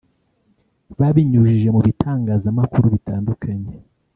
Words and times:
Babinyujije 0.99 1.67
mu 1.75 1.81
bitangazamakuru 1.87 2.85
bitandukanye 2.95 3.71